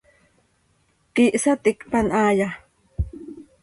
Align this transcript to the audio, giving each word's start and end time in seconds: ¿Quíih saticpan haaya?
¿Quíih 1.15 1.39
saticpan 1.43 2.07
haaya? 2.17 2.49